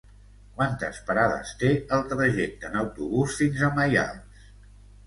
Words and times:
Quantes 0.61 1.01
parades 1.09 1.51
té 1.65 1.71
el 1.99 2.03
trajecte 2.15 2.69
en 2.73 2.81
autobús 2.83 3.39
fins 3.45 3.65
a 3.71 3.75
Maials? 3.79 4.51